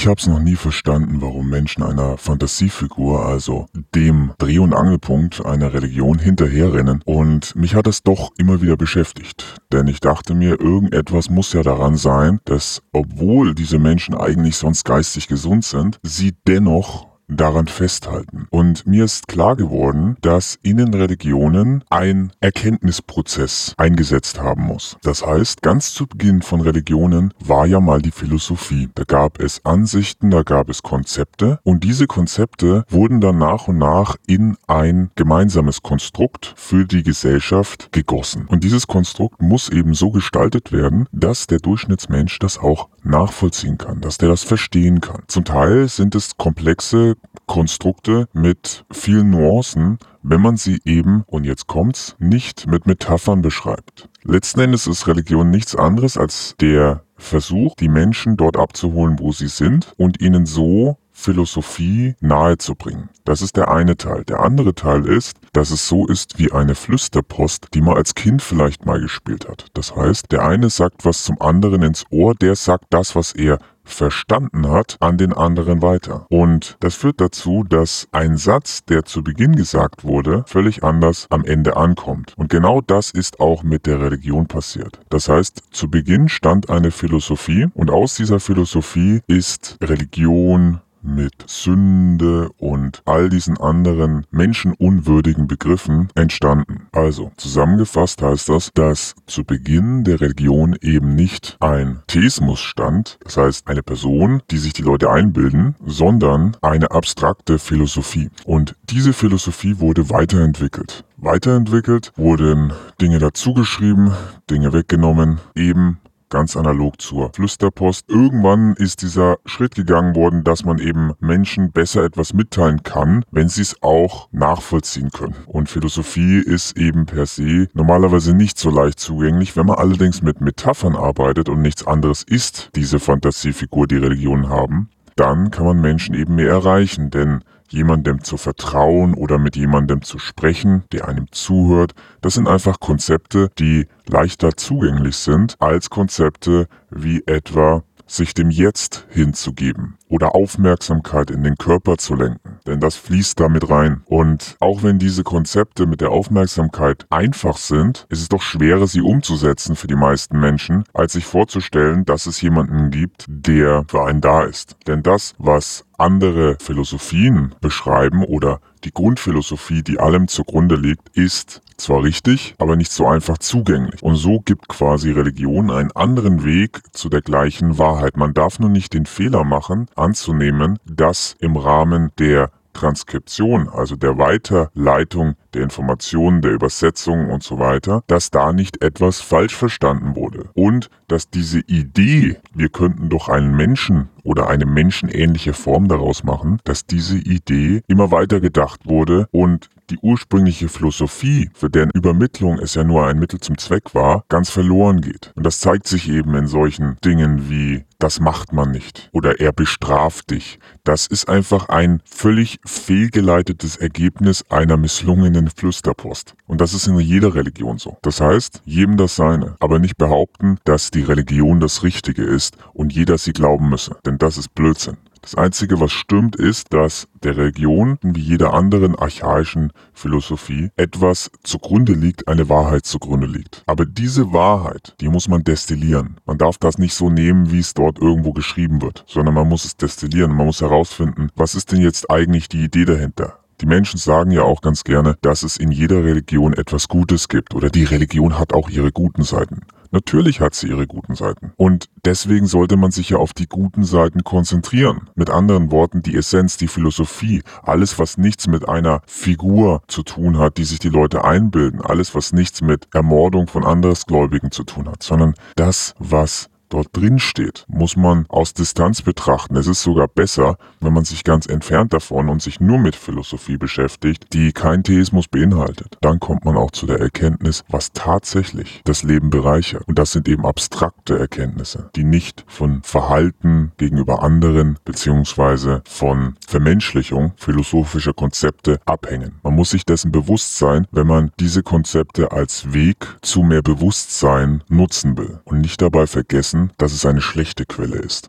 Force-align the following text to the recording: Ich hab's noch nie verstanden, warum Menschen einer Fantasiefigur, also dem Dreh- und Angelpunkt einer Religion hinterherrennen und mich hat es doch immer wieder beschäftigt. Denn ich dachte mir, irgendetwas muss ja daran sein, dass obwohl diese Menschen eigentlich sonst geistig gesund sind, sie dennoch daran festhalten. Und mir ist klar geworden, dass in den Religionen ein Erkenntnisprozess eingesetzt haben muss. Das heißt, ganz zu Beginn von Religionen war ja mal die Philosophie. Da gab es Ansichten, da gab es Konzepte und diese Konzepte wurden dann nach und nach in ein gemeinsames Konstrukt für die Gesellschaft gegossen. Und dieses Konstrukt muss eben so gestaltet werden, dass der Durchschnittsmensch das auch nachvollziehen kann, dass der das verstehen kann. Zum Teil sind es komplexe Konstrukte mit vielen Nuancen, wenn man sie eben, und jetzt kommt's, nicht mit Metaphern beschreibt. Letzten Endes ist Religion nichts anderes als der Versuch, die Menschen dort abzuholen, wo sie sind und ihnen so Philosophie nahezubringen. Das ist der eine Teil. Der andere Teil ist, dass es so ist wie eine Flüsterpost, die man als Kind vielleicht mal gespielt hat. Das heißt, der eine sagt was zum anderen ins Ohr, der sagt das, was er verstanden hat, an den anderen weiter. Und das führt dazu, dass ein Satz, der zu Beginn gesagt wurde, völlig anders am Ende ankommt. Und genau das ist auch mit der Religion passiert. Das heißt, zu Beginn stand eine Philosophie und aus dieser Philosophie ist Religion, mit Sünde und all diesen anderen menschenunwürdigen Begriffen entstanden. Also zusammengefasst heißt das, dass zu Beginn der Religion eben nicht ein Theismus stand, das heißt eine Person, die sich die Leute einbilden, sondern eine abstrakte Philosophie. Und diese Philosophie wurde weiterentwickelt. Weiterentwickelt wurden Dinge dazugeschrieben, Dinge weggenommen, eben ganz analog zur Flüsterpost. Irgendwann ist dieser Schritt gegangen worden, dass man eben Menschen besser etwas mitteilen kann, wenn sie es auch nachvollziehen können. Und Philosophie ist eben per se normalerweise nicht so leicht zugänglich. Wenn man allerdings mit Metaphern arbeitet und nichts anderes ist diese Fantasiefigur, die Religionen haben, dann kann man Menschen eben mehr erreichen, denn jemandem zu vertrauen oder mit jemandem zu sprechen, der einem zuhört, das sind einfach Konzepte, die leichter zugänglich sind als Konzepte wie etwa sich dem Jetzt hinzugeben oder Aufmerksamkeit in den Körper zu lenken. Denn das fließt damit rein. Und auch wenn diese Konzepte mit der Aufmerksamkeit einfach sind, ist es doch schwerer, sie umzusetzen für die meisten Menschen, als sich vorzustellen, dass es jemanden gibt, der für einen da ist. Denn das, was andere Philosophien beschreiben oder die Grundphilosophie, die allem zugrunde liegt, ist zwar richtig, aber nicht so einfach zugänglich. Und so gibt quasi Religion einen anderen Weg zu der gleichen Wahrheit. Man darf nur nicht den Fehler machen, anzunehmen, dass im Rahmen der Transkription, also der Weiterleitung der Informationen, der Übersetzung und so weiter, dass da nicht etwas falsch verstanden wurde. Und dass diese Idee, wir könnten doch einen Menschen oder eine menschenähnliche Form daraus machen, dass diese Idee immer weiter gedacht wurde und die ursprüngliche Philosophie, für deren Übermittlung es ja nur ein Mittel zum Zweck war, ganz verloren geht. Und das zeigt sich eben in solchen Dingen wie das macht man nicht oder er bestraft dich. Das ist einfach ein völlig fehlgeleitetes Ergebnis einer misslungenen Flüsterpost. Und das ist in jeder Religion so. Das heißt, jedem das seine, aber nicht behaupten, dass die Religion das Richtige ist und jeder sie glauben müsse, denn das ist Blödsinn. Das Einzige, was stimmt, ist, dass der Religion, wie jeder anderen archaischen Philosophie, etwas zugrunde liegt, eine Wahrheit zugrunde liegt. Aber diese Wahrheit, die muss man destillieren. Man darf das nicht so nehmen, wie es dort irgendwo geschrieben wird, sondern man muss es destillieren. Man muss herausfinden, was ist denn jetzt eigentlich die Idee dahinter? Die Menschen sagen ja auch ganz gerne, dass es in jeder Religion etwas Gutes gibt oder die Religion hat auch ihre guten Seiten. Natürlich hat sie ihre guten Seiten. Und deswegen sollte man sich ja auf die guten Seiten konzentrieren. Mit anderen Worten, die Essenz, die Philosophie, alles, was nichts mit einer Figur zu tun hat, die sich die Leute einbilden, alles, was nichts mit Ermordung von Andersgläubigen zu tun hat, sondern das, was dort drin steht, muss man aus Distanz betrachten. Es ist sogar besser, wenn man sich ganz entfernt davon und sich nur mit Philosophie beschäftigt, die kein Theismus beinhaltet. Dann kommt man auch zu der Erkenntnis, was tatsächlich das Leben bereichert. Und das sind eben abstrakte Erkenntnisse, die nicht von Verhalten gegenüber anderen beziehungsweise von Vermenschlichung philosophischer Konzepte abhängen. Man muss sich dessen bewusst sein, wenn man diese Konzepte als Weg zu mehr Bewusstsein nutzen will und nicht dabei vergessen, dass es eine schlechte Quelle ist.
Ich 0.00 0.06
hab's 0.06 0.26
noch 0.26 0.40
nie 0.40 0.56
verstanden, 0.56 1.20
warum 1.20 1.50
Menschen 1.50 1.82
einer 1.82 2.16
Fantasiefigur, 2.16 3.22
also 3.22 3.66
dem 3.94 4.32
Dreh- 4.38 4.58
und 4.58 4.72
Angelpunkt 4.72 5.44
einer 5.44 5.74
Religion 5.74 6.18
hinterherrennen 6.18 7.02
und 7.04 7.54
mich 7.54 7.74
hat 7.74 7.86
es 7.86 8.02
doch 8.02 8.30
immer 8.38 8.62
wieder 8.62 8.78
beschäftigt. 8.78 9.56
Denn 9.70 9.88
ich 9.88 10.00
dachte 10.00 10.32
mir, 10.32 10.58
irgendetwas 10.58 11.28
muss 11.28 11.52
ja 11.52 11.62
daran 11.62 11.98
sein, 11.98 12.40
dass 12.46 12.80
obwohl 12.92 13.54
diese 13.54 13.78
Menschen 13.78 14.14
eigentlich 14.14 14.56
sonst 14.56 14.84
geistig 14.84 15.28
gesund 15.28 15.66
sind, 15.66 16.00
sie 16.02 16.32
dennoch 16.48 17.09
daran 17.36 17.66
festhalten. 17.66 18.46
Und 18.50 18.86
mir 18.86 19.04
ist 19.04 19.28
klar 19.28 19.56
geworden, 19.56 20.16
dass 20.20 20.58
in 20.62 20.78
den 20.78 20.94
Religionen 20.94 21.84
ein 21.90 22.32
Erkenntnisprozess 22.40 23.74
eingesetzt 23.76 24.40
haben 24.40 24.64
muss. 24.64 24.96
Das 25.02 25.24
heißt, 25.24 25.62
ganz 25.62 25.94
zu 25.94 26.06
Beginn 26.06 26.42
von 26.42 26.60
Religionen 26.60 27.32
war 27.44 27.66
ja 27.66 27.80
mal 27.80 28.02
die 28.02 28.10
Philosophie. 28.10 28.88
Da 28.94 29.04
gab 29.04 29.40
es 29.40 29.64
Ansichten, 29.64 30.30
da 30.30 30.42
gab 30.42 30.68
es 30.68 30.82
Konzepte 30.82 31.60
und 31.62 31.84
diese 31.84 32.06
Konzepte 32.06 32.84
wurden 32.88 33.20
dann 33.20 33.38
nach 33.38 33.68
und 33.68 33.78
nach 33.78 34.16
in 34.26 34.56
ein 34.66 35.10
gemeinsames 35.14 35.82
Konstrukt 35.82 36.52
für 36.56 36.84
die 36.84 37.02
Gesellschaft 37.02 37.92
gegossen. 37.92 38.46
Und 38.46 38.64
dieses 38.64 38.86
Konstrukt 38.86 39.40
muss 39.40 39.68
eben 39.68 39.94
so 39.94 40.10
gestaltet 40.10 40.72
werden, 40.72 41.06
dass 41.12 41.46
der 41.46 41.58
Durchschnittsmensch 41.58 42.38
das 42.38 42.58
auch 42.58 42.88
nachvollziehen 43.02 43.78
kann, 43.78 44.00
dass 44.00 44.18
der 44.18 44.28
das 44.28 44.42
verstehen 44.42 45.00
kann. 45.00 45.22
Zum 45.26 45.44
Teil 45.44 45.88
sind 45.88 46.14
es 46.14 46.36
komplexe 46.36 47.16
Konstrukte 47.46 48.28
mit 48.32 48.84
vielen 48.92 49.30
Nuancen, 49.30 49.98
wenn 50.22 50.40
man 50.40 50.56
sie 50.56 50.80
eben, 50.84 51.24
und 51.26 51.44
jetzt 51.44 51.66
kommt's, 51.66 52.16
nicht 52.18 52.66
mit 52.66 52.86
Metaphern 52.86 53.42
beschreibt. 53.42 54.08
Letzten 54.22 54.60
Endes 54.60 54.86
ist 54.86 55.06
Religion 55.06 55.50
nichts 55.50 55.74
anderes 55.74 56.18
als 56.18 56.54
der 56.60 57.02
Versuch, 57.16 57.74
die 57.74 57.88
Menschen 57.88 58.36
dort 58.36 58.56
abzuholen, 58.56 59.18
wo 59.18 59.32
sie 59.32 59.48
sind 59.48 59.92
und 59.96 60.20
ihnen 60.20 60.46
so 60.46 60.98
Philosophie 61.20 62.14
nahezubringen. 62.20 63.10
Das 63.24 63.42
ist 63.42 63.56
der 63.56 63.70
eine 63.70 63.96
Teil. 63.96 64.24
Der 64.24 64.40
andere 64.40 64.74
Teil 64.74 65.06
ist, 65.06 65.36
dass 65.52 65.70
es 65.70 65.86
so 65.86 66.06
ist 66.06 66.38
wie 66.38 66.50
eine 66.50 66.74
Flüsterpost, 66.74 67.68
die 67.74 67.80
man 67.80 67.96
als 67.96 68.14
Kind 68.14 68.42
vielleicht 68.42 68.86
mal 68.86 69.00
gespielt 69.00 69.48
hat. 69.48 69.66
Das 69.74 69.94
heißt, 69.94 70.32
der 70.32 70.44
eine 70.44 70.70
sagt 70.70 71.04
was 71.04 71.24
zum 71.24 71.40
anderen 71.40 71.82
ins 71.82 72.04
Ohr, 72.10 72.34
der 72.34 72.56
sagt 72.56 72.86
das, 72.90 73.14
was 73.14 73.32
er 73.32 73.58
verstanden 73.84 74.70
hat, 74.70 74.96
an 75.00 75.18
den 75.18 75.32
anderen 75.32 75.82
weiter. 75.82 76.26
Und 76.28 76.76
das 76.80 76.94
führt 76.94 77.20
dazu, 77.20 77.64
dass 77.68 78.08
ein 78.12 78.36
Satz, 78.36 78.84
der 78.84 79.04
zu 79.04 79.22
Beginn 79.22 79.56
gesagt 79.56 80.04
wurde, 80.04 80.44
völlig 80.46 80.84
anders 80.84 81.26
am 81.30 81.44
Ende 81.44 81.76
ankommt. 81.76 82.34
Und 82.36 82.48
genau 82.48 82.80
das 82.80 83.10
ist 83.10 83.40
auch 83.40 83.62
mit 83.62 83.86
der 83.86 84.00
Religion 84.00 84.46
passiert. 84.46 85.00
Das 85.10 85.28
heißt, 85.28 85.62
zu 85.70 85.90
Beginn 85.90 86.28
stand 86.28 86.70
eine 86.70 86.90
Philosophie 86.90 87.66
und 87.74 87.90
aus 87.90 88.14
dieser 88.14 88.40
Philosophie 88.40 89.20
ist 89.26 89.76
Religion, 89.82 90.80
mit 91.02 91.32
Sünde 91.46 92.50
und 92.58 93.02
all 93.04 93.28
diesen 93.28 93.58
anderen 93.58 94.26
menschenunwürdigen 94.30 95.46
Begriffen 95.46 96.08
entstanden. 96.14 96.88
Also 96.92 97.32
zusammengefasst 97.36 98.22
heißt 98.22 98.48
das, 98.48 98.70
dass 98.74 99.14
zu 99.26 99.44
Beginn 99.44 100.04
der 100.04 100.20
Religion 100.20 100.76
eben 100.80 101.14
nicht 101.14 101.56
ein 101.60 102.02
Theismus 102.06 102.60
stand, 102.60 103.18
das 103.24 103.36
heißt 103.36 103.68
eine 103.68 103.82
Person, 103.82 104.42
die 104.50 104.58
sich 104.58 104.72
die 104.72 104.82
Leute 104.82 105.10
einbilden, 105.10 105.74
sondern 105.84 106.56
eine 106.62 106.90
abstrakte 106.90 107.58
Philosophie. 107.58 108.30
Und 108.44 108.76
diese 108.90 109.12
Philosophie 109.12 109.78
wurde 109.78 110.10
weiterentwickelt. 110.10 111.04
Weiterentwickelt 111.16 112.12
wurden 112.16 112.72
Dinge 113.00 113.18
dazugeschrieben, 113.18 114.12
Dinge 114.48 114.72
weggenommen, 114.72 115.38
eben 115.54 115.98
ganz 116.30 116.56
analog 116.56 117.00
zur 117.00 117.32
Flüsterpost. 117.34 118.08
Irgendwann 118.08 118.74
ist 118.74 119.02
dieser 119.02 119.36
Schritt 119.44 119.74
gegangen 119.74 120.14
worden, 120.14 120.44
dass 120.44 120.64
man 120.64 120.78
eben 120.78 121.12
Menschen 121.20 121.72
besser 121.72 122.04
etwas 122.04 122.32
mitteilen 122.32 122.82
kann, 122.82 123.24
wenn 123.30 123.48
sie 123.48 123.62
es 123.62 123.82
auch 123.82 124.28
nachvollziehen 124.32 125.10
können. 125.10 125.36
Und 125.46 125.68
Philosophie 125.68 126.38
ist 126.38 126.78
eben 126.78 127.06
per 127.06 127.26
se 127.26 127.68
normalerweise 127.74 128.34
nicht 128.34 128.58
so 128.58 128.70
leicht 128.70 129.00
zugänglich. 129.00 129.56
Wenn 129.56 129.66
man 129.66 129.76
allerdings 129.76 130.22
mit 130.22 130.40
Metaphern 130.40 130.96
arbeitet 130.96 131.48
und 131.48 131.60
nichts 131.60 131.86
anderes 131.86 132.22
ist 132.22 132.70
diese 132.74 132.98
Fantasiefigur, 132.98 133.86
die 133.86 133.96
Religionen 133.96 134.48
haben, 134.48 134.88
dann 135.16 135.50
kann 135.50 135.66
man 135.66 135.80
Menschen 135.80 136.14
eben 136.14 136.36
mehr 136.36 136.50
erreichen, 136.50 137.10
denn 137.10 137.44
jemandem 137.72 138.22
zu 138.22 138.36
vertrauen 138.36 139.14
oder 139.14 139.38
mit 139.38 139.56
jemandem 139.56 140.02
zu 140.02 140.18
sprechen, 140.18 140.84
der 140.92 141.08
einem 141.08 141.26
zuhört, 141.30 141.94
das 142.20 142.34
sind 142.34 142.48
einfach 142.48 142.80
Konzepte, 142.80 143.50
die 143.58 143.86
leichter 144.06 144.56
zugänglich 144.56 145.16
sind 145.16 145.56
als 145.60 145.88
Konzepte 145.90 146.66
wie 146.90 147.22
etwa 147.26 147.82
sich 148.06 148.34
dem 148.34 148.50
Jetzt 148.50 149.06
hinzugeben 149.08 149.96
oder 150.08 150.34
Aufmerksamkeit 150.34 151.30
in 151.30 151.44
den 151.44 151.56
Körper 151.56 151.96
zu 151.96 152.16
lenken. 152.16 152.49
Denn 152.66 152.80
das 152.80 152.96
fließt 152.96 153.38
damit 153.40 153.70
rein. 153.70 154.02
Und 154.06 154.56
auch 154.60 154.82
wenn 154.82 154.98
diese 154.98 155.22
Konzepte 155.22 155.86
mit 155.86 156.00
der 156.00 156.10
Aufmerksamkeit 156.10 157.06
einfach 157.10 157.56
sind, 157.56 158.06
ist 158.08 158.20
es 158.20 158.28
doch 158.28 158.42
schwerer, 158.42 158.86
sie 158.86 159.00
umzusetzen 159.00 159.76
für 159.76 159.86
die 159.86 159.96
meisten 159.96 160.38
Menschen, 160.38 160.84
als 160.92 161.14
sich 161.14 161.24
vorzustellen, 161.24 162.04
dass 162.04 162.26
es 162.26 162.40
jemanden 162.40 162.90
gibt, 162.90 163.26
der 163.28 163.84
für 163.88 164.04
einen 164.04 164.20
da 164.20 164.42
ist. 164.44 164.76
Denn 164.86 165.02
das, 165.02 165.34
was 165.38 165.84
andere 165.98 166.56
Philosophien 166.60 167.54
beschreiben 167.60 168.24
oder 168.24 168.60
die 168.84 168.92
Grundphilosophie, 168.92 169.82
die 169.82 170.00
allem 170.00 170.28
zugrunde 170.28 170.76
liegt, 170.76 171.16
ist 171.16 171.62
zwar 171.76 172.02
richtig, 172.02 172.54
aber 172.58 172.76
nicht 172.76 172.92
so 172.92 173.06
einfach 173.06 173.38
zugänglich. 173.38 174.02
Und 174.02 174.16
so 174.16 174.40
gibt 174.40 174.68
quasi 174.68 175.10
Religion 175.10 175.70
einen 175.70 175.92
anderen 175.92 176.44
Weg 176.44 176.80
zu 176.92 177.08
der 177.08 177.22
gleichen 177.22 177.78
Wahrheit. 177.78 178.16
Man 178.16 178.34
darf 178.34 178.58
nur 178.58 178.70
nicht 178.70 178.92
den 178.92 179.06
Fehler 179.06 179.44
machen, 179.44 179.86
anzunehmen, 179.96 180.78
dass 180.84 181.36
im 181.40 181.56
Rahmen 181.56 182.10
der 182.18 182.50
Transkription, 182.72 183.68
also 183.68 183.96
der 183.96 184.18
Weiterleitung 184.18 185.34
der 185.54 185.62
Informationen, 185.62 186.42
der 186.42 186.52
Übersetzung 186.52 187.30
und 187.30 187.42
so 187.42 187.58
weiter, 187.58 188.02
dass 188.06 188.30
da 188.30 188.52
nicht 188.52 188.82
etwas 188.82 189.20
falsch 189.20 189.54
verstanden 189.54 190.14
wurde. 190.16 190.50
Und 190.54 190.90
dass 191.08 191.28
diese 191.28 191.60
Idee, 191.60 192.36
wir 192.54 192.68
könnten 192.68 193.08
doch 193.08 193.28
einen 193.28 193.56
Menschen 193.56 194.08
oder 194.22 194.48
eine 194.48 194.66
menschenähnliche 194.66 195.52
Form 195.52 195.88
daraus 195.88 196.24
machen, 196.24 196.60
dass 196.64 196.86
diese 196.86 197.18
Idee 197.18 197.82
immer 197.88 198.10
weiter 198.10 198.40
gedacht 198.40 198.86
wurde 198.86 199.28
und 199.32 199.68
die 199.90 199.98
ursprüngliche 200.00 200.68
Philosophie, 200.68 201.50
für 201.54 201.70
deren 201.70 201.90
Übermittlung 201.90 202.58
es 202.58 202.74
ja 202.74 202.84
nur 202.84 203.06
ein 203.06 203.18
Mittel 203.18 203.40
zum 203.40 203.58
Zweck 203.58 203.94
war, 203.94 204.24
ganz 204.28 204.50
verloren 204.50 205.00
geht. 205.00 205.32
Und 205.36 205.44
das 205.44 205.60
zeigt 205.60 205.86
sich 205.86 206.08
eben 206.08 206.34
in 206.34 206.46
solchen 206.46 206.96
Dingen 207.04 207.50
wie 207.50 207.84
das 208.00 208.18
macht 208.18 208.54
man 208.54 208.70
nicht 208.70 209.10
oder 209.12 209.40
er 209.40 209.52
bestraft 209.52 210.30
dich. 210.30 210.58
Das 210.84 211.06
ist 211.06 211.28
einfach 211.28 211.68
ein 211.68 212.00
völlig 212.06 212.58
fehlgeleitetes 212.64 213.76
Ergebnis 213.76 214.42
einer 214.48 214.78
misslungenen 214.78 215.50
Flüsterpost. 215.50 216.34
Und 216.46 216.62
das 216.62 216.72
ist 216.72 216.86
in 216.86 216.98
jeder 216.98 217.34
Religion 217.34 217.76
so. 217.76 217.98
Das 218.00 218.20
heißt, 218.20 218.62
jedem 218.64 218.96
das 218.96 219.16
seine, 219.16 219.56
aber 219.60 219.78
nicht 219.78 219.98
behaupten, 219.98 220.56
dass 220.64 220.90
die 220.90 221.02
Religion 221.02 221.60
das 221.60 221.82
Richtige 221.82 222.24
ist 222.24 222.56
und 222.72 222.92
jeder 222.92 223.18
sie 223.18 223.32
glauben 223.32 223.68
müsse, 223.68 223.96
denn 224.06 224.16
das 224.16 224.38
ist 224.38 224.54
Blödsinn. 224.54 224.96
Das 225.22 225.34
Einzige, 225.34 225.78
was 225.80 225.92
stimmt, 225.92 226.34
ist, 226.36 226.72
dass 226.72 227.06
der 227.22 227.36
Religion, 227.36 227.98
wie 228.02 228.20
jeder 228.20 228.54
anderen 228.54 228.96
archaischen 228.96 229.70
Philosophie, 229.92 230.70
etwas 230.76 231.30
zugrunde 231.42 231.92
liegt, 231.92 232.26
eine 232.26 232.48
Wahrheit 232.48 232.86
zugrunde 232.86 233.26
liegt. 233.26 233.62
Aber 233.66 233.84
diese 233.84 234.32
Wahrheit, 234.32 234.94
die 235.00 235.08
muss 235.08 235.28
man 235.28 235.44
destillieren. 235.44 236.16
Man 236.24 236.38
darf 236.38 236.56
das 236.56 236.78
nicht 236.78 236.94
so 236.94 237.10
nehmen, 237.10 237.52
wie 237.52 237.58
es 237.58 237.74
dort 237.74 237.98
irgendwo 237.98 238.32
geschrieben 238.32 238.80
wird, 238.80 239.04
sondern 239.06 239.34
man 239.34 239.48
muss 239.48 239.66
es 239.66 239.76
destillieren. 239.76 240.32
Man 240.32 240.46
muss 240.46 240.62
herausfinden, 240.62 241.28
was 241.36 241.54
ist 241.54 241.70
denn 241.70 241.80
jetzt 241.80 242.10
eigentlich 242.10 242.48
die 242.48 242.64
Idee 242.64 242.86
dahinter? 242.86 243.40
Die 243.60 243.66
Menschen 243.66 243.98
sagen 243.98 244.30
ja 244.30 244.42
auch 244.42 244.62
ganz 244.62 244.84
gerne, 244.84 245.18
dass 245.20 245.42
es 245.42 245.58
in 245.58 245.70
jeder 245.70 246.02
Religion 246.02 246.54
etwas 246.54 246.88
Gutes 246.88 247.28
gibt 247.28 247.54
oder 247.54 247.68
die 247.68 247.84
Religion 247.84 248.38
hat 248.38 248.54
auch 248.54 248.70
ihre 248.70 248.90
guten 248.90 249.22
Seiten. 249.22 249.60
Natürlich 249.90 250.40
hat 250.40 250.54
sie 250.54 250.68
ihre 250.68 250.86
guten 250.86 251.14
Seiten. 251.14 251.52
Und 251.56 251.86
deswegen 252.04 252.46
sollte 252.46 252.76
man 252.76 252.90
sich 252.90 253.10
ja 253.10 253.16
auf 253.18 253.32
die 253.32 253.46
guten 253.46 253.84
Seiten 253.84 254.22
konzentrieren. 254.22 255.10
Mit 255.14 255.30
anderen 255.30 255.70
Worten, 255.72 256.02
die 256.02 256.16
Essenz, 256.16 256.56
die 256.56 256.68
Philosophie, 256.68 257.42
alles, 257.62 257.98
was 257.98 258.16
nichts 258.16 258.46
mit 258.46 258.68
einer 258.68 259.02
Figur 259.06 259.82
zu 259.88 260.02
tun 260.02 260.38
hat, 260.38 260.58
die 260.58 260.64
sich 260.64 260.78
die 260.78 260.88
Leute 260.88 261.24
einbilden, 261.24 261.80
alles, 261.80 262.14
was 262.14 262.32
nichts 262.32 262.62
mit 262.62 262.88
Ermordung 262.94 263.48
von 263.48 263.64
Andersgläubigen 263.64 264.50
zu 264.50 264.64
tun 264.64 264.88
hat, 264.88 265.02
sondern 265.02 265.34
das, 265.56 265.94
was 265.98 266.48
dort 266.70 266.88
drin 266.92 267.18
steht, 267.18 267.66
muss 267.68 267.96
man 267.96 268.24
aus 268.28 268.54
Distanz 268.54 269.02
betrachten. 269.02 269.56
Es 269.56 269.66
ist 269.66 269.82
sogar 269.82 270.08
besser, 270.08 270.56
wenn 270.80 270.92
man 270.92 271.04
sich 271.04 271.24
ganz 271.24 271.46
entfernt 271.46 271.92
davon 271.92 272.28
und 272.28 272.40
sich 272.40 272.60
nur 272.60 272.78
mit 272.78 272.96
Philosophie 272.96 273.58
beschäftigt, 273.58 274.32
die 274.32 274.52
kein 274.52 274.82
Theismus 274.82 275.28
beinhaltet. 275.28 275.98
Dann 276.00 276.20
kommt 276.20 276.44
man 276.44 276.56
auch 276.56 276.70
zu 276.70 276.86
der 276.86 277.00
Erkenntnis, 277.00 277.64
was 277.68 277.92
tatsächlich 277.92 278.80
das 278.84 279.02
Leben 279.02 279.30
bereichert. 279.30 279.86
Und 279.86 279.98
das 279.98 280.12
sind 280.12 280.28
eben 280.28 280.46
abstrakte 280.46 281.18
Erkenntnisse, 281.18 281.90
die 281.96 282.04
nicht 282.04 282.44
von 282.48 282.82
Verhalten 282.82 283.72
gegenüber 283.76 284.22
anderen 284.22 284.78
beziehungsweise 284.84 285.82
von 285.86 286.36
Vermenschlichung 286.46 287.32
philosophischer 287.36 288.12
Konzepte 288.12 288.80
abhängen. 288.86 289.40
Man 289.42 289.54
muss 289.54 289.70
sich 289.70 289.84
dessen 289.84 290.12
bewusst 290.12 290.56
sein, 290.56 290.86
wenn 290.92 291.06
man 291.06 291.30
diese 291.40 291.62
Konzepte 291.62 292.32
als 292.32 292.72
Weg 292.72 292.96
zu 293.22 293.42
mehr 293.42 293.62
Bewusstsein 293.62 294.62
nutzen 294.68 295.16
will 295.16 295.40
und 295.44 295.60
nicht 295.60 295.80
dabei 295.82 296.06
vergessen, 296.06 296.59
dass 296.76 296.92
es 296.92 297.06
eine 297.06 297.20
schlechte 297.20 297.64
Quelle 297.64 297.96
ist. 297.96 298.28